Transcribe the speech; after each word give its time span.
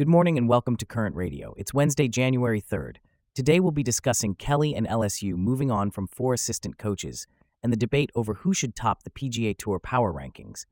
Good 0.00 0.08
morning 0.08 0.38
and 0.38 0.48
welcome 0.48 0.76
to 0.76 0.86
Current 0.86 1.14
Radio. 1.14 1.52
It's 1.58 1.74
Wednesday, 1.74 2.08
January 2.08 2.62
3rd. 2.62 2.96
Today 3.34 3.60
we'll 3.60 3.70
be 3.70 3.82
discussing 3.82 4.34
Kelly 4.34 4.74
and 4.74 4.88
LSU 4.88 5.34
moving 5.34 5.70
on 5.70 5.90
from 5.90 6.06
four 6.06 6.32
assistant 6.32 6.78
coaches 6.78 7.26
and 7.62 7.70
the 7.70 7.76
debate 7.76 8.08
over 8.14 8.32
who 8.32 8.54
should 8.54 8.74
top 8.74 9.02
the 9.02 9.10
PGA 9.10 9.54
Tour 9.54 9.78
power 9.78 10.10
rankings 10.10 10.64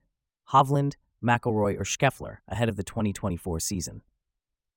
Hovland, 0.51 0.95
McIlroy, 1.23 1.79
or 1.79 1.85
Scheffler 1.85 2.39
ahead 2.49 2.71
of 2.71 2.77
the 2.77 2.83
2024 2.83 3.61
season. 3.61 4.01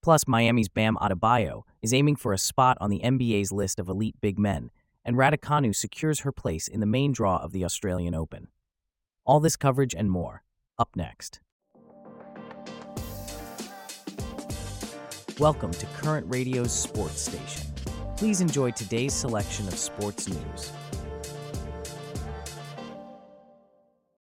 Plus, 0.04 0.28
Miami's 0.28 0.68
Bam 0.68 0.98
Adebayo 0.98 1.62
is 1.82 1.94
aiming 1.94 2.18
for 2.18 2.34
a 2.34 2.38
spot 2.38 2.78
on 2.82 2.90
the 2.90 3.00
NBA's 3.00 3.54
list 3.54 3.80
of 3.80 3.88
elite 3.88 4.16
big 4.20 4.38
men, 4.38 4.70
and 5.06 5.16
Raducanu 5.16 5.74
secures 5.74 6.20
her 6.20 6.34
place 6.34 6.68
in 6.68 6.82
the 6.82 6.86
main 6.86 7.14
draw 7.14 7.38
of 7.38 7.54
the 7.54 7.64
Australian 7.64 8.14
Open. 8.14 8.50
All 9.24 9.40
this 9.40 9.56
coverage 9.56 9.96
and 9.96 10.12
more, 10.12 10.44
up 10.78 10.90
next. 10.98 11.40
Welcome 15.40 15.72
to 15.72 15.86
Current 15.88 16.28
Radio's 16.30 16.72
Sports 16.72 17.22
Station. 17.22 17.74
Please 18.18 18.42
enjoy 18.42 18.72
today's 18.72 19.14
selection 19.14 19.68
of 19.68 19.76
sports 19.76 20.28
news. 20.28 20.72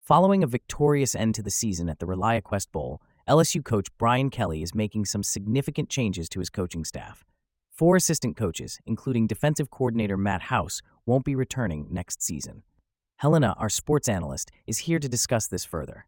Following 0.03 0.43
a 0.43 0.47
victorious 0.47 1.15
end 1.15 1.35
to 1.37 1.43
the 1.43 1.51
season 1.51 1.89
at 1.89 2.01
the 2.01 2.07
ReliaQuest 2.07 2.71
Bowl, 2.73 3.01
LSU 3.29 3.65
coach 3.65 3.89
Brian 3.97 4.31
Kelly 4.31 4.63
is 4.63 4.75
making 4.75 5.05
some 5.05 5.23
significant 5.23 5.89
changes 5.89 6.29
to 6.29 6.41
his 6.41 6.51
coaching 6.51 6.85
staff. 6.85 7.25
Four 7.71 7.97
assistant 7.97 8.37
coaches, 8.37 8.79
including 8.85 9.27
defensive 9.27 9.71
coordinator 9.71 10.17
Matt 10.17 10.43
House, 10.43 10.83
won't 11.07 11.25
be 11.25 11.35
returning 11.35 11.87
next 11.91 12.23
season. 12.23 12.63
Helena, 13.19 13.55
our 13.59 13.71
sports 13.71 14.09
analyst, 14.09 14.51
is 14.67 14.79
here 14.79 14.99
to 14.99 15.09
discuss 15.09 15.47
this 15.47 15.65
further. 15.65 16.07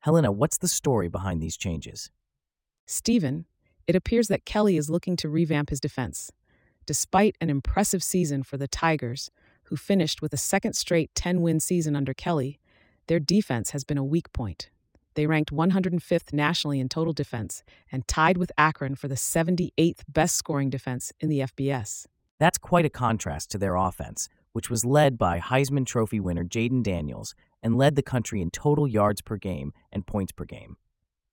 Helena, 0.00 0.30
what's 0.32 0.58
the 0.58 0.68
story 0.68 1.08
behind 1.08 1.40
these 1.40 1.56
changes? 1.56 2.10
Stephen, 2.86 3.46
it 3.86 3.96
appears 3.96 4.28
that 4.28 4.44
Kelly 4.44 4.76
is 4.76 4.90
looking 4.90 5.16
to 5.16 5.28
revamp 5.28 5.70
his 5.70 5.80
defense. 5.80 6.30
Despite 6.86 7.36
an 7.40 7.50
impressive 7.50 8.02
season 8.02 8.42
for 8.42 8.56
the 8.56 8.68
Tigers, 8.68 9.30
who 9.64 9.76
finished 9.76 10.20
with 10.20 10.32
a 10.32 10.36
second 10.36 10.74
straight 10.74 11.14
10 11.14 11.40
win 11.40 11.60
season 11.60 11.94
under 11.94 12.14
Kelly, 12.14 12.58
their 13.06 13.20
defense 13.20 13.70
has 13.70 13.84
been 13.84 13.98
a 13.98 14.04
weak 14.04 14.32
point. 14.32 14.70
They 15.14 15.26
ranked 15.26 15.52
105th 15.52 16.32
nationally 16.32 16.80
in 16.80 16.88
total 16.88 17.12
defense 17.12 17.62
and 17.90 18.06
tied 18.06 18.36
with 18.36 18.52
Akron 18.56 18.94
for 18.94 19.08
the 19.08 19.16
78th 19.16 20.00
best 20.08 20.36
scoring 20.36 20.70
defense 20.70 21.12
in 21.20 21.28
the 21.28 21.40
FBS. 21.40 22.06
That's 22.38 22.58
quite 22.58 22.84
a 22.84 22.90
contrast 22.90 23.50
to 23.50 23.58
their 23.58 23.76
offense, 23.76 24.28
which 24.52 24.70
was 24.70 24.84
led 24.84 25.18
by 25.18 25.40
Heisman 25.40 25.86
Trophy 25.86 26.20
winner 26.20 26.44
Jayden 26.44 26.82
Daniels 26.82 27.34
and 27.62 27.76
led 27.76 27.96
the 27.96 28.02
country 28.02 28.40
in 28.40 28.50
total 28.50 28.88
yards 28.88 29.20
per 29.20 29.36
game 29.36 29.72
and 29.92 30.06
points 30.06 30.32
per 30.32 30.44
game. 30.44 30.76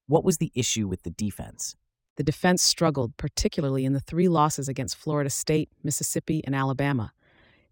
What 0.07 0.23
was 0.23 0.37
the 0.37 0.51
issue 0.53 0.87
with 0.87 1.03
the 1.03 1.11
defense? 1.11 1.75
The 2.17 2.23
defense 2.23 2.63
struggled, 2.63 3.15
particularly 3.15 3.85
in 3.85 3.93
the 3.93 3.99
three 3.99 4.27
losses 4.27 4.67
against 4.67 4.97
Florida 4.97 5.29
State, 5.29 5.69
Mississippi, 5.83 6.41
and 6.43 6.55
Alabama. 6.55 7.13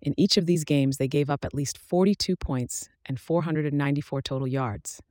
In 0.01 0.13
each 0.19 0.37
of 0.37 0.45
these 0.45 0.63
games, 0.63 0.97
they 0.97 1.07
gave 1.07 1.31
up 1.31 1.43
at 1.43 1.53
least 1.53 1.79
42 1.79 2.35
points 2.35 2.87
and 3.07 3.19
494 3.19 4.21
total 4.21 4.47
yards. 4.47 5.01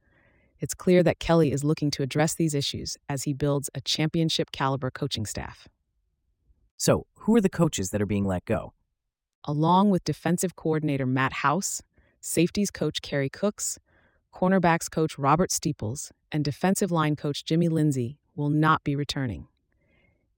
It's 0.60 0.72
clear 0.72 1.02
that 1.02 1.18
Kelly 1.18 1.50
is 1.50 1.64
looking 1.64 1.90
to 1.92 2.04
address 2.04 2.34
these 2.34 2.54
issues 2.54 2.96
as 3.08 3.24
he 3.24 3.32
builds 3.32 3.68
a 3.74 3.80
championship 3.80 4.52
caliber 4.52 4.90
coaching 4.90 5.26
staff. 5.26 5.66
So, 6.76 7.06
who 7.18 7.34
are 7.34 7.40
the 7.40 7.48
coaches 7.48 7.90
that 7.90 8.00
are 8.00 8.06
being 8.06 8.24
let 8.24 8.44
go? 8.44 8.72
Along 9.44 9.90
with 9.90 10.04
defensive 10.04 10.54
coordinator 10.54 11.06
Matt 11.06 11.32
House, 11.32 11.82
safeties 12.20 12.70
coach 12.70 13.02
Kerry 13.02 13.28
Cooks, 13.28 13.80
cornerbacks 14.32 14.88
coach 14.88 15.18
Robert 15.18 15.50
Steeples, 15.50 16.12
and 16.30 16.44
defensive 16.44 16.92
line 16.92 17.16
coach 17.16 17.44
Jimmy 17.44 17.68
Lindsey 17.68 18.18
will 18.34 18.50
not 18.50 18.84
be 18.84 18.96
returning. 18.96 19.48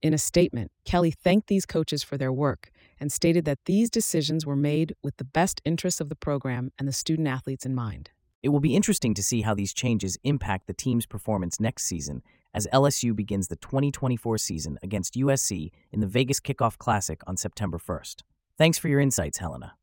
In 0.01 0.13
a 0.13 0.17
statement, 0.17 0.71
Kelly 0.85 1.11
thanked 1.11 1.47
these 1.47 1.65
coaches 1.65 2.03
for 2.03 2.17
their 2.17 2.31
work 2.31 2.71
and 2.99 3.11
stated 3.11 3.45
that 3.45 3.65
these 3.65 3.89
decisions 3.89 4.45
were 4.45 4.55
made 4.55 4.93
with 5.01 5.17
the 5.17 5.23
best 5.23 5.61
interests 5.65 5.99
of 5.99 6.09
the 6.09 6.15
program 6.15 6.71
and 6.77 6.87
the 6.87 6.93
student 6.93 7.27
athletes 7.27 7.65
in 7.65 7.73
mind. 7.73 8.11
It 8.43 8.49
will 8.49 8.59
be 8.59 8.75
interesting 8.75 9.13
to 9.15 9.23
see 9.23 9.41
how 9.41 9.55
these 9.55 9.73
changes 9.73 10.17
impact 10.23 10.67
the 10.67 10.73
team's 10.73 11.07
performance 11.07 11.59
next 11.59 11.85
season 11.85 12.21
as 12.53 12.67
LSU 12.71 13.15
begins 13.15 13.47
the 13.47 13.55
2024 13.55 14.37
season 14.37 14.77
against 14.83 15.15
USC 15.15 15.71
in 15.91 15.99
the 15.99 16.07
Vegas 16.07 16.39
Kickoff 16.39 16.77
Classic 16.77 17.19
on 17.25 17.35
September 17.35 17.79
1st. 17.79 18.21
Thanks 18.57 18.77
for 18.77 18.87
your 18.87 18.99
insights, 18.99 19.39
Helena. 19.39 19.73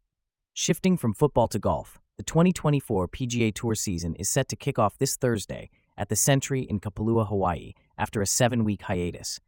Shifting 0.53 0.97
from 0.97 1.15
football 1.15 1.49
to 1.49 1.59
golf, 1.59 2.01
the 2.17 2.23
2024 2.23 3.09
PGA 3.09 3.53
Tour 3.53 3.75
season 3.75 4.15
is 4.15 4.29
set 4.29 4.49
to 4.49 4.57
kick 4.57 4.79
off 4.79 4.99
this 4.99 5.17
Thursday 5.17 5.71
at 5.97 6.09
the 6.09 6.17
Sentry 6.17 6.63
in 6.63 6.79
Kapalua, 6.79 7.29
Hawaii, 7.29 7.73
after 7.99 8.21
a 8.23 8.27
seven 8.27 8.65
week 8.65 8.83
hiatus. 8.83 9.41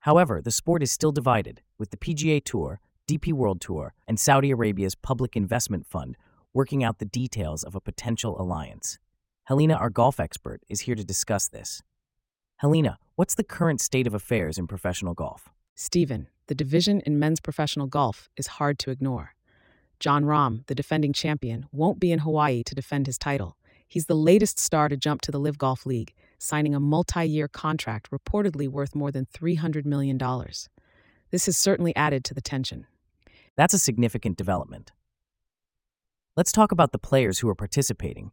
However, 0.00 0.40
the 0.40 0.50
sport 0.50 0.82
is 0.82 0.92
still 0.92 1.12
divided, 1.12 1.62
with 1.78 1.90
the 1.90 1.96
PGA 1.96 2.42
Tour, 2.44 2.80
DP 3.08 3.32
World 3.32 3.60
Tour, 3.60 3.94
and 4.06 4.20
Saudi 4.20 4.50
Arabia's 4.50 4.94
Public 4.94 5.36
Investment 5.36 5.86
Fund 5.86 6.16
working 6.54 6.82
out 6.82 6.98
the 6.98 7.04
details 7.04 7.62
of 7.62 7.74
a 7.74 7.80
potential 7.80 8.40
alliance. 8.40 8.98
Helena, 9.44 9.74
our 9.74 9.90
golf 9.90 10.20
expert, 10.20 10.60
is 10.68 10.80
here 10.80 10.94
to 10.94 11.04
discuss 11.04 11.48
this. 11.48 11.82
Helena, 12.56 12.98
what's 13.14 13.34
the 13.34 13.44
current 13.44 13.80
state 13.80 14.06
of 14.06 14.14
affairs 14.14 14.58
in 14.58 14.66
professional 14.66 15.14
golf? 15.14 15.48
Stephen, 15.74 16.28
the 16.48 16.54
division 16.54 17.00
in 17.06 17.18
men's 17.18 17.40
professional 17.40 17.86
golf 17.86 18.28
is 18.36 18.46
hard 18.58 18.78
to 18.80 18.90
ignore. 18.90 19.34
Jon 20.00 20.24
Rahm, 20.24 20.66
the 20.66 20.74
defending 20.74 21.12
champion, 21.12 21.66
won't 21.72 22.00
be 22.00 22.12
in 22.12 22.20
Hawaii 22.20 22.62
to 22.64 22.74
defend 22.74 23.06
his 23.06 23.18
title. 23.18 23.56
He's 23.86 24.06
the 24.06 24.14
latest 24.14 24.58
star 24.58 24.88
to 24.88 24.96
jump 24.96 25.20
to 25.22 25.30
the 25.30 25.40
LIV 25.40 25.58
Golf 25.58 25.86
League, 25.86 26.14
signing 26.38 26.74
a 26.74 26.80
multi 26.80 27.24
year 27.24 27.48
contract 27.48 28.10
reportedly 28.10 28.68
worth 28.68 28.94
more 28.94 29.10
than 29.10 29.26
$300 29.26 29.84
million. 29.84 30.18
This 31.30 31.46
has 31.46 31.56
certainly 31.56 31.94
added 31.94 32.24
to 32.24 32.34
the 32.34 32.40
tension. 32.40 32.86
That's 33.56 33.74
a 33.74 33.78
significant 33.78 34.36
development. 34.36 34.92
Let's 36.36 36.52
talk 36.52 36.70
about 36.70 36.92
the 36.92 36.98
players 36.98 37.40
who 37.40 37.48
are 37.48 37.54
participating. 37.54 38.30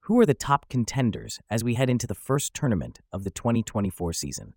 Who 0.00 0.20
are 0.20 0.26
the 0.26 0.34
top 0.34 0.68
contenders 0.68 1.40
as 1.50 1.64
we 1.64 1.74
head 1.74 1.90
into 1.90 2.06
the 2.06 2.14
first 2.14 2.54
tournament 2.54 3.00
of 3.12 3.24
the 3.24 3.30
2024 3.30 4.12
season? 4.12 4.54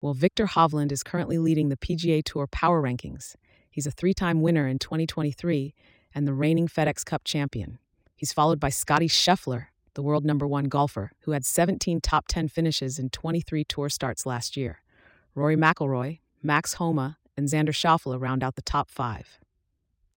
Well, 0.00 0.14
Viktor 0.14 0.46
Hovland 0.46 0.92
is 0.92 1.02
currently 1.02 1.38
leading 1.38 1.68
the 1.68 1.76
PGA 1.76 2.22
Tour 2.24 2.46
Power 2.46 2.80
Rankings. 2.80 3.34
He's 3.68 3.86
a 3.86 3.90
three 3.90 4.14
time 4.14 4.40
winner 4.40 4.66
in 4.66 4.78
2023 4.78 5.74
and 6.14 6.26
the 6.26 6.32
reigning 6.32 6.68
FedEx 6.68 7.04
Cup 7.04 7.24
champion. 7.24 7.78
He's 8.14 8.32
followed 8.32 8.60
by 8.60 8.70
Scottie 8.70 9.08
Scheffler, 9.08 9.66
the 9.96 10.02
world 10.02 10.24
number 10.24 10.46
one 10.46 10.66
golfer, 10.66 11.10
who 11.22 11.32
had 11.32 11.44
17 11.44 12.00
top 12.00 12.28
10 12.28 12.48
finishes 12.48 12.98
in 12.98 13.10
23 13.10 13.64
tour 13.64 13.88
starts 13.88 14.26
last 14.26 14.56
year. 14.56 14.82
Rory 15.34 15.56
McIlroy, 15.56 16.20
Max 16.42 16.74
Homa, 16.74 17.18
and 17.36 17.48
Xander 17.48 17.70
Schauffele 17.70 18.20
round 18.20 18.44
out 18.44 18.54
the 18.54 18.62
top 18.62 18.90
five. 18.90 19.40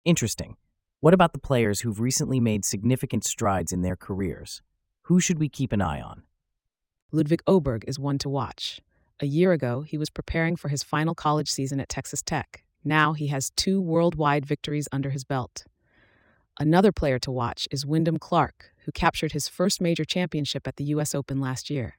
Interesting. 0.04 0.56
What 1.00 1.14
about 1.14 1.32
the 1.32 1.38
players 1.38 1.80
who've 1.80 2.00
recently 2.00 2.40
made 2.40 2.64
significant 2.64 3.24
strides 3.24 3.72
in 3.72 3.82
their 3.82 3.96
careers? 3.96 4.62
Who 5.02 5.20
should 5.20 5.38
we 5.38 5.48
keep 5.48 5.72
an 5.72 5.80
eye 5.80 6.00
on? 6.00 6.24
Ludvig 7.12 7.42
Åberg 7.46 7.84
is 7.86 7.98
one 7.98 8.18
to 8.18 8.28
watch. 8.28 8.80
A 9.20 9.26
year 9.26 9.52
ago, 9.52 9.82
he 9.82 9.96
was 9.96 10.10
preparing 10.10 10.56
for 10.56 10.68
his 10.68 10.82
final 10.82 11.14
college 11.14 11.50
season 11.50 11.78
at 11.80 11.88
Texas 11.88 12.20
Tech. 12.20 12.64
Now 12.84 13.12
he 13.12 13.28
has 13.28 13.50
two 13.50 13.80
worldwide 13.80 14.44
victories 14.44 14.88
under 14.90 15.10
his 15.10 15.24
belt. 15.24 15.66
Another 16.60 16.90
player 16.90 17.20
to 17.20 17.30
watch 17.30 17.68
is 17.70 17.86
Wyndham 17.86 18.18
Clark, 18.18 18.72
who 18.88 18.92
captured 18.92 19.32
his 19.32 19.48
first 19.50 19.82
major 19.82 20.02
championship 20.06 20.66
at 20.66 20.76
the 20.76 20.84
U.S. 20.84 21.14
Open 21.14 21.42
last 21.42 21.68
year. 21.68 21.98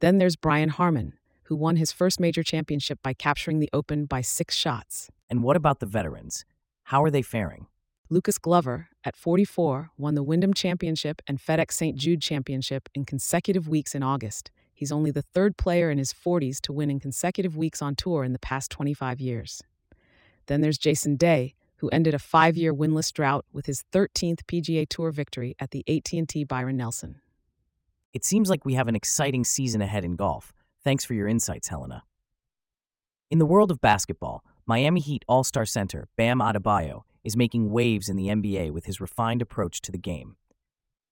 Then 0.00 0.18
there's 0.18 0.36
Brian 0.36 0.68
Harman, 0.68 1.14
who 1.44 1.56
won 1.56 1.76
his 1.76 1.90
first 1.90 2.20
major 2.20 2.42
championship 2.42 2.98
by 3.02 3.14
capturing 3.14 3.60
the 3.60 3.70
Open 3.72 4.04
by 4.04 4.20
six 4.20 4.54
shots. 4.54 5.10
And 5.30 5.42
what 5.42 5.56
about 5.56 5.80
the 5.80 5.86
veterans? 5.86 6.44
How 6.82 7.02
are 7.02 7.10
they 7.10 7.22
faring? 7.22 7.66
Lucas 8.10 8.36
Glover, 8.36 8.88
at 9.04 9.16
44, 9.16 9.88
won 9.96 10.16
the 10.16 10.22
Wyndham 10.22 10.52
Championship 10.52 11.22
and 11.26 11.38
FedEx 11.38 11.72
St. 11.72 11.96
Jude 11.96 12.20
Championship 12.20 12.90
in 12.94 13.06
consecutive 13.06 13.66
weeks 13.66 13.94
in 13.94 14.02
August. 14.02 14.50
He's 14.74 14.92
only 14.92 15.10
the 15.10 15.22
third 15.22 15.56
player 15.56 15.90
in 15.90 15.96
his 15.96 16.12
40s 16.12 16.60
to 16.60 16.74
win 16.74 16.90
in 16.90 17.00
consecutive 17.00 17.56
weeks 17.56 17.80
on 17.80 17.94
tour 17.94 18.22
in 18.22 18.34
the 18.34 18.38
past 18.38 18.70
25 18.70 19.18
years. 19.18 19.62
Then 20.44 20.60
there's 20.60 20.76
Jason 20.76 21.16
Day, 21.16 21.54
who 21.78 21.88
ended 21.88 22.14
a 22.14 22.18
5-year 22.18 22.74
winless 22.74 23.12
drought 23.12 23.44
with 23.52 23.66
his 23.66 23.84
13th 23.92 24.42
PGA 24.44 24.86
Tour 24.88 25.10
victory 25.10 25.56
at 25.58 25.70
the 25.70 25.84
AT&T 25.88 26.44
Byron 26.44 26.76
Nelson. 26.76 27.20
It 28.12 28.24
seems 28.24 28.48
like 28.48 28.64
we 28.64 28.74
have 28.74 28.88
an 28.88 28.96
exciting 28.96 29.44
season 29.44 29.82
ahead 29.82 30.04
in 30.04 30.16
golf. 30.16 30.52
Thanks 30.82 31.04
for 31.04 31.14
your 31.14 31.28
insights, 31.28 31.68
Helena. 31.68 32.04
In 33.30 33.38
the 33.38 33.46
world 33.46 33.70
of 33.70 33.80
basketball, 33.80 34.42
Miami 34.66 35.00
Heat 35.00 35.24
All-Star 35.28 35.66
center 35.66 36.08
Bam 36.16 36.40
Adebayo 36.40 37.02
is 37.24 37.36
making 37.36 37.70
waves 37.70 38.08
in 38.08 38.16
the 38.16 38.28
NBA 38.28 38.70
with 38.70 38.86
his 38.86 39.00
refined 39.00 39.42
approach 39.42 39.80
to 39.82 39.92
the 39.92 39.98
game. 39.98 40.36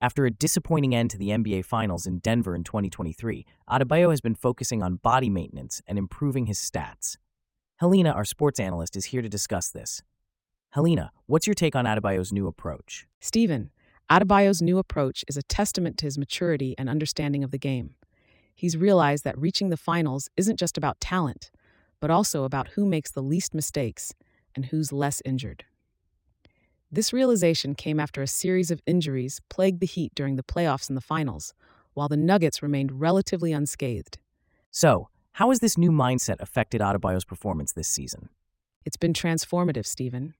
After 0.00 0.26
a 0.26 0.30
disappointing 0.30 0.94
end 0.94 1.10
to 1.10 1.18
the 1.18 1.28
NBA 1.30 1.64
Finals 1.64 2.06
in 2.06 2.18
Denver 2.18 2.54
in 2.54 2.64
2023, 2.64 3.46
Adebayo 3.68 4.10
has 4.10 4.20
been 4.20 4.34
focusing 4.34 4.82
on 4.82 4.96
body 4.96 5.30
maintenance 5.30 5.82
and 5.86 5.98
improving 5.98 6.46
his 6.46 6.58
stats. 6.58 7.16
Helena, 7.76 8.10
our 8.10 8.24
sports 8.24 8.58
analyst, 8.58 8.96
is 8.96 9.06
here 9.06 9.22
to 9.22 9.28
discuss 9.28 9.70
this. 9.70 10.02
Helena, 10.76 11.10
what's 11.24 11.46
your 11.46 11.54
take 11.54 11.74
on 11.74 11.86
Adebayo's 11.86 12.34
new 12.34 12.46
approach? 12.46 13.06
Stephen, 13.18 13.70
Adebayo's 14.10 14.60
new 14.60 14.76
approach 14.76 15.24
is 15.26 15.38
a 15.38 15.42
testament 15.42 15.96
to 15.96 16.04
his 16.04 16.18
maturity 16.18 16.74
and 16.76 16.90
understanding 16.90 17.42
of 17.42 17.50
the 17.50 17.56
game. 17.56 17.94
He's 18.54 18.76
realized 18.76 19.24
that 19.24 19.38
reaching 19.38 19.70
the 19.70 19.78
finals 19.78 20.28
isn't 20.36 20.58
just 20.58 20.76
about 20.76 21.00
talent, 21.00 21.50
but 21.98 22.10
also 22.10 22.44
about 22.44 22.68
who 22.74 22.84
makes 22.84 23.10
the 23.10 23.22
least 23.22 23.54
mistakes 23.54 24.12
and 24.54 24.66
who's 24.66 24.92
less 24.92 25.22
injured. 25.24 25.64
This 26.92 27.10
realization 27.10 27.74
came 27.74 27.98
after 27.98 28.20
a 28.20 28.26
series 28.26 28.70
of 28.70 28.82
injuries 28.84 29.40
plagued 29.48 29.80
the 29.80 29.86
Heat 29.86 30.14
during 30.14 30.36
the 30.36 30.42
playoffs 30.42 30.90
and 30.90 30.96
the 30.96 31.00
finals, 31.00 31.54
while 31.94 32.10
the 32.10 32.18
Nuggets 32.18 32.62
remained 32.62 33.00
relatively 33.00 33.50
unscathed. 33.50 34.18
So, 34.70 35.08
how 35.32 35.48
has 35.48 35.60
this 35.60 35.78
new 35.78 35.90
mindset 35.90 36.36
affected 36.38 36.82
Adebayo's 36.82 37.24
performance 37.24 37.72
this 37.72 37.88
season? 37.88 38.28
It's 38.84 38.98
been 38.98 39.14
transformative, 39.14 39.86
Stephen. 39.86 40.34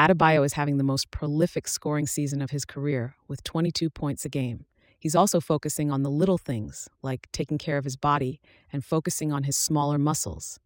Adebayo 0.00 0.46
is 0.46 0.54
having 0.54 0.78
the 0.78 0.82
most 0.82 1.10
prolific 1.10 1.68
scoring 1.68 2.06
season 2.06 2.40
of 2.40 2.48
his 2.50 2.64
career 2.64 3.16
with 3.28 3.44
22 3.44 3.90
points 3.90 4.24
a 4.24 4.30
game. 4.30 4.64
He's 4.98 5.14
also 5.14 5.40
focusing 5.40 5.90
on 5.90 6.02
the 6.02 6.10
little 6.10 6.38
things, 6.38 6.88
like 7.02 7.28
taking 7.32 7.58
care 7.58 7.76
of 7.76 7.84
his 7.84 7.96
body 7.96 8.40
and 8.72 8.82
focusing 8.82 9.30
on 9.30 9.42
his 9.42 9.56
smaller 9.56 9.98
muscles. 9.98 10.58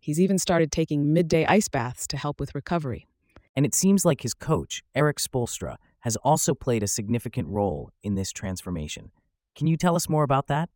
He's 0.00 0.20
even 0.20 0.36
started 0.36 0.72
taking 0.72 1.12
midday 1.12 1.46
ice 1.46 1.68
baths 1.68 2.08
to 2.08 2.16
help 2.16 2.40
with 2.40 2.56
recovery. 2.56 3.06
And 3.54 3.64
it 3.64 3.72
seems 3.72 4.04
like 4.04 4.22
his 4.22 4.34
coach, 4.34 4.82
Erik 4.96 5.18
Spoelstra, 5.18 5.76
has 6.00 6.16
also 6.16 6.52
played 6.52 6.82
a 6.82 6.88
significant 6.88 7.46
role 7.50 7.92
in 8.02 8.16
this 8.16 8.32
transformation. 8.32 9.12
Can 9.54 9.68
you 9.68 9.76
tell 9.76 9.94
us 9.94 10.08
more 10.08 10.24
about 10.24 10.48
that? 10.48 10.70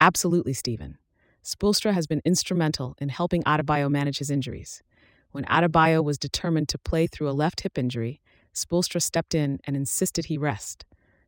Absolutely, 0.00 0.52
Stephen. 0.52 0.98
Spoelstra 1.42 1.94
has 1.94 2.06
been 2.06 2.22
instrumental 2.24 2.94
in 3.00 3.08
helping 3.08 3.42
Adebayo 3.42 3.90
manage 3.90 4.18
his 4.18 4.30
injuries. 4.30 4.84
When 5.32 5.44
Adebayo 5.44 6.02
was 6.02 6.18
determined 6.18 6.68
to 6.70 6.78
play 6.78 7.06
through 7.06 7.28
a 7.28 7.32
left 7.32 7.60
hip 7.60 7.78
injury, 7.78 8.20
Spoelstra 8.52 9.00
stepped 9.00 9.34
in 9.34 9.60
and 9.64 9.76
insisted 9.76 10.26
he 10.26 10.36
rest. 10.36 10.84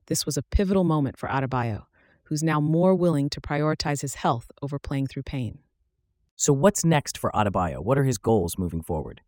This 0.06 0.26
was 0.26 0.36
a 0.36 0.42
pivotal 0.42 0.82
moment 0.82 1.16
for 1.16 1.28
Adebayo, 1.28 1.84
who's 2.24 2.42
now 2.42 2.60
more 2.60 2.94
willing 2.94 3.30
to 3.30 3.40
prioritize 3.40 4.00
his 4.00 4.16
health 4.16 4.50
over 4.60 4.78
playing 4.78 5.06
through 5.06 5.22
pain. 5.22 5.60
So, 6.34 6.52
what's 6.52 6.84
next 6.84 7.16
for 7.16 7.30
Adebayo? 7.30 7.84
What 7.84 7.96
are 7.98 8.04
his 8.04 8.18
goals 8.18 8.58
moving 8.58 8.82
forward? 8.82 9.20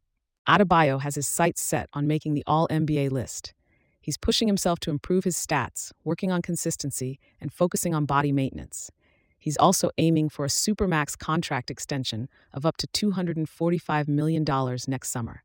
Adebayo 0.49 1.01
has 1.01 1.15
his 1.15 1.29
sights 1.29 1.63
set 1.63 1.89
on 1.93 2.09
making 2.09 2.35
the 2.35 2.45
All 2.47 2.67
NBA 2.69 3.13
list. 3.13 3.55
He's 4.01 4.19
pushing 4.19 4.49
himself 4.49 4.81
to 4.81 4.91
improve 4.91 5.25
his 5.25 5.37
stats, 5.37 5.93
working 6.03 6.33
on 6.33 6.43
consistency, 6.43 7.21
and 7.41 7.53
focusing 7.53 7.95
on 7.95 8.05
body 8.05 8.33
maintenance. 8.33 8.91
He's 9.45 9.59
also 9.59 9.91
aiming 9.99 10.31
for 10.31 10.47
a 10.47 10.49
Supermax 10.49 11.19
contract 11.19 11.71
extension 11.71 12.31
of 12.55 12.65
up 12.65 12.79
to 12.79 12.87
$245 12.87 14.09
million 14.09 14.43
next 14.89 15.11
summer. 15.11 15.43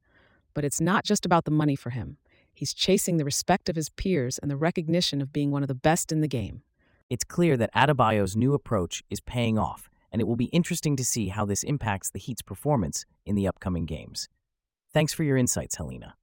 But 0.53 0.63
it's 0.63 0.79
not 0.79 1.03
just 1.03 1.25
about 1.25 1.43
the 1.43 1.51
money 1.51 1.75
for 1.75 1.89
him. 1.89 2.15
He's 2.53 2.73
chasing 2.73 3.17
the 3.17 3.25
respect 3.25 3.67
of 3.67 3.75
his 3.75 3.89
peers 3.89 4.37
and 4.37 4.49
the 4.49 4.55
recognition 4.55 5.21
of 5.21 5.33
being 5.33 5.51
one 5.51 5.63
of 5.63 5.67
the 5.67 5.75
best 5.75 6.13
in 6.13 6.21
the 6.21 6.29
game. 6.29 6.61
It's 7.09 7.25
clear 7.25 7.57
that 7.57 7.73
Adebayo's 7.73 8.37
new 8.37 8.53
approach 8.53 9.03
is 9.09 9.19
paying 9.19 9.59
off, 9.59 9.89
and 10.13 10.21
it 10.21 10.29
will 10.29 10.37
be 10.37 10.45
interesting 10.45 10.95
to 10.95 11.03
see 11.03 11.27
how 11.27 11.43
this 11.43 11.63
impacts 11.63 12.09
the 12.09 12.19
Heat's 12.19 12.41
performance 12.41 13.05
in 13.25 13.35
the 13.35 13.49
upcoming 13.49 13.85
games. 13.85 14.29
Thanks 14.93 15.13
for 15.13 15.25
your 15.25 15.35
insights, 15.35 15.75
Helena. 15.75 16.15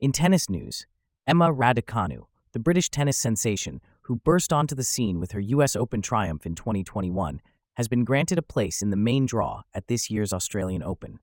In 0.00 0.12
tennis 0.12 0.50
news, 0.50 0.86
Emma 1.26 1.50
Raducanu, 1.50 2.24
the 2.52 2.60
British 2.60 2.90
tennis 2.90 3.16
sensation 3.16 3.80
who 4.10 4.16
burst 4.16 4.52
onto 4.52 4.74
the 4.74 4.82
scene 4.82 5.20
with 5.20 5.30
her 5.30 5.38
US 5.38 5.76
Open 5.76 6.02
triumph 6.02 6.44
in 6.44 6.56
2021, 6.56 7.40
has 7.74 7.86
been 7.86 8.02
granted 8.02 8.38
a 8.38 8.42
place 8.42 8.82
in 8.82 8.90
the 8.90 8.96
main 8.96 9.24
draw 9.24 9.62
at 9.72 9.86
this 9.86 10.10
year's 10.10 10.32
Australian 10.32 10.82
Open. 10.82 11.20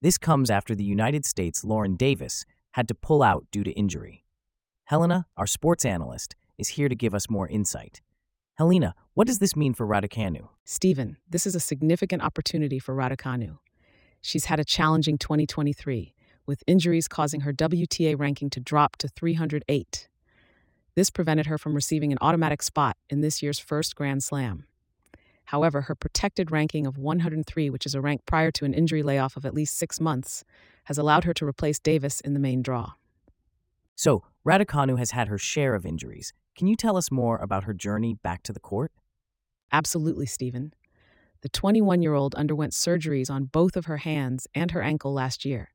This 0.00 0.16
comes 0.16 0.48
after 0.48 0.74
the 0.74 0.82
United 0.82 1.26
States' 1.26 1.62
Lauren 1.62 1.94
Davis 1.94 2.46
had 2.70 2.88
to 2.88 2.94
pull 2.94 3.22
out 3.22 3.44
due 3.52 3.62
to 3.64 3.70
injury. 3.72 4.24
Helena, 4.84 5.26
our 5.36 5.46
sports 5.46 5.84
analyst, 5.84 6.34
is 6.56 6.68
here 6.68 6.88
to 6.88 6.94
give 6.94 7.12
us 7.12 7.28
more 7.28 7.48
insight. 7.48 8.00
Helena, 8.54 8.94
what 9.12 9.26
does 9.26 9.38
this 9.38 9.54
mean 9.54 9.74
for 9.74 9.86
Raducanu? 9.86 10.48
Stephen, 10.64 11.18
this 11.28 11.46
is 11.46 11.54
a 11.54 11.60
significant 11.60 12.22
opportunity 12.22 12.78
for 12.78 12.94
Raducanu. 12.94 13.58
She's 14.22 14.46
had 14.46 14.58
a 14.58 14.64
challenging 14.64 15.18
2023, 15.18 16.14
with 16.46 16.64
injuries 16.66 17.08
causing 17.08 17.42
her 17.42 17.52
WTA 17.52 18.18
ranking 18.18 18.48
to 18.48 18.58
drop 18.58 18.96
to 18.96 19.08
308. 19.08 20.08
This 20.94 21.10
prevented 21.10 21.46
her 21.46 21.58
from 21.58 21.74
receiving 21.74 22.12
an 22.12 22.18
automatic 22.20 22.62
spot 22.62 22.96
in 23.08 23.20
this 23.20 23.42
year's 23.42 23.58
first 23.58 23.96
Grand 23.96 24.22
Slam. 24.22 24.66
However, 25.46 25.82
her 25.82 25.94
protected 25.94 26.50
ranking 26.50 26.86
of 26.86 26.98
103, 26.98 27.70
which 27.70 27.86
is 27.86 27.94
a 27.94 28.00
rank 28.00 28.22
prior 28.26 28.50
to 28.52 28.64
an 28.64 28.74
injury 28.74 29.02
layoff 29.02 29.36
of 29.36 29.44
at 29.44 29.54
least 29.54 29.76
six 29.76 30.00
months, 30.00 30.44
has 30.84 30.98
allowed 30.98 31.24
her 31.24 31.34
to 31.34 31.46
replace 31.46 31.78
Davis 31.78 32.20
in 32.20 32.34
the 32.34 32.40
main 32.40 32.62
draw. 32.62 32.92
So, 33.94 34.24
Raducanu 34.46 34.98
has 34.98 35.12
had 35.12 35.28
her 35.28 35.38
share 35.38 35.74
of 35.74 35.86
injuries. 35.86 36.32
Can 36.56 36.66
you 36.66 36.76
tell 36.76 36.96
us 36.96 37.10
more 37.10 37.38
about 37.38 37.64
her 37.64 37.72
journey 37.74 38.14
back 38.14 38.42
to 38.44 38.52
the 38.52 38.60
court? 38.60 38.92
Absolutely, 39.70 40.26
Stephen. 40.26 40.74
The 41.40 41.48
21 41.48 42.02
year 42.02 42.14
old 42.14 42.34
underwent 42.34 42.72
surgeries 42.72 43.30
on 43.30 43.44
both 43.44 43.76
of 43.76 43.86
her 43.86 43.98
hands 43.98 44.46
and 44.54 44.70
her 44.70 44.82
ankle 44.82 45.12
last 45.12 45.44
year. 45.44 45.70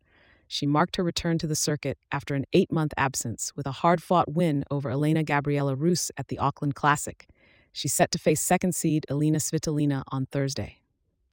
She 0.48 0.66
marked 0.66 0.96
her 0.96 1.04
return 1.04 1.38
to 1.40 1.48
the 1.48 1.56
circuit 1.56 1.98
after 2.12 2.34
an 2.34 2.46
eight 2.54 2.72
month 2.72 2.94
absence 2.98 3.54
with 3.56 3.68
a 3.68 3.72
hard 3.72 4.02
fought 4.02 4.32
win 4.32 4.64
over 4.72 4.90
Elena 4.90 5.24
Gabriela 5.24 5.76
Rus 5.76 6.12
at 6.18 6.30
the 6.30 6.40
Auckland 6.40 6.76
Classic. 6.76 7.28
She's 7.74 7.94
set 7.94 8.12
to 8.12 8.20
face 8.20 8.42
second 8.42 8.74
seed 8.74 9.06
Elina 9.10 9.40
Svitolina 9.40 10.04
on 10.10 10.26
Thursday. 10.26 10.82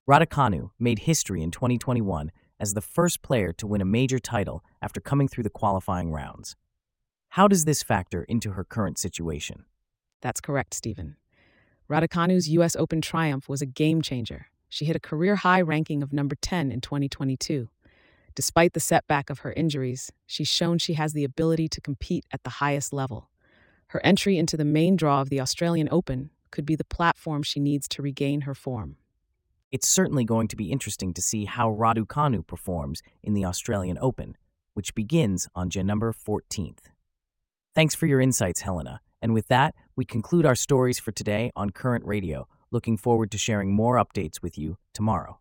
Raducanu 0.09 0.71
made 0.79 1.01
history 1.01 1.43
in 1.43 1.51
2021 1.51 2.31
as 2.61 2.75
the 2.75 2.81
first 2.81 3.23
player 3.23 3.53
to 3.55 3.67
win 3.67 3.81
a 3.81 3.87
major 3.87 4.19
title 4.19 4.63
after 4.83 5.01
coming 5.01 5.29
through 5.29 5.45
the 5.45 5.51
qualifying 5.51 6.13
rounds. 6.13 6.57
How 7.31 7.49
does 7.49 7.65
this 7.65 7.83
factor 7.83 8.25
into 8.25 8.53
her 8.53 8.65
current 8.65 8.99
situation? 8.99 9.65
That's 10.21 10.41
correct, 10.41 10.75
Stephen. 10.75 11.17
Raducanu's 11.89 12.49
U.S. 12.51 12.77
Open 12.77 13.01
triumph 13.01 13.49
was 13.49 13.63
a 13.63 13.67
game 13.67 14.03
changer. 14.03 14.47
She 14.69 14.85
hit 14.85 14.97
a 14.97 15.01
career 15.01 15.37
high 15.37 15.61
ranking 15.61 16.03
of 16.03 16.13
number 16.13 16.37
10 16.41 16.71
in 16.73 16.81
2022. 16.81 17.69
Despite 18.35 18.73
the 18.73 18.81
setback 18.81 19.31
of 19.31 19.41
her 19.41 19.53
injuries, 19.53 20.11
she's 20.27 20.49
shown 20.49 20.79
she 20.79 20.95
has 20.95 21.13
the 21.13 21.25
ability 21.25 21.69
to 21.69 21.81
compete 21.81 22.25
at 22.33 22.43
the 22.43 22.51
highest 22.51 22.93
level. 22.93 23.31
Her 23.89 24.05
entry 24.05 24.39
into 24.39 24.57
the 24.57 24.65
main 24.65 24.97
draw 24.97 25.21
of 25.21 25.31
the 25.31 25.41
Australian 25.41 25.89
Open 25.91 26.31
could 26.51 26.67
be 26.67 26.75
the 26.75 26.85
platform 26.85 27.43
she 27.43 27.61
needs 27.61 27.87
to 27.89 28.03
regain 28.03 28.43
her 28.43 28.55
form. 28.55 28.97
It's 29.71 29.89
certainly 29.89 30.25
going 30.25 30.49
to 30.49 30.57
be 30.57 30.73
interesting 30.73 31.15
to 31.15 31.23
see 31.23 31.45
how 31.45 31.71
Raducanu 31.71 32.47
performs 32.47 33.03
in 33.23 33.35
the 33.35 33.45
Australian 33.45 33.99
Open, 34.01 34.37
which 34.73 34.95
begins 34.95 35.49
on 35.55 35.71
January 35.71 36.13
14th. 36.13 36.91
Thanks 37.75 37.95
for 37.95 38.07
your 38.07 38.21
insights, 38.21 38.61
Helena. 38.63 39.01
And 39.21 39.33
with 39.33 39.49
that, 39.49 39.75
we 39.97 40.05
conclude 40.05 40.47
our 40.47 40.55
stories 40.55 40.99
for 40.99 41.13
today 41.13 41.51
on 41.57 41.71
Current 41.71 42.05
Radio. 42.05 42.47
Looking 42.71 42.97
forward 42.97 43.31
to 43.33 43.39
sharing 43.39 43.73
more 43.73 43.97
updates 43.97 44.43
with 44.43 44.59
you 44.59 44.79
tomorrow. 44.93 45.41